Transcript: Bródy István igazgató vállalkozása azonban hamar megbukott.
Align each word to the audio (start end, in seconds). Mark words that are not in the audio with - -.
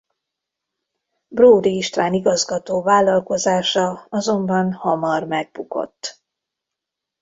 Bródy 1.27 1.69
István 1.75 2.13
igazgató 2.13 2.81
vállalkozása 2.81 4.05
azonban 4.09 4.73
hamar 4.73 5.23
megbukott. 5.23 6.21